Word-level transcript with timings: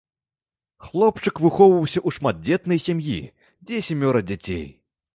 Хлопчык 0.85 1.35
выхоўваўся 1.43 1.99
ў 2.07 2.17
шматдзетнай 2.17 2.83
сям'і, 2.89 3.21
дзе 3.65 3.87
сямёра 3.93 4.27
дзяцей. 4.31 4.69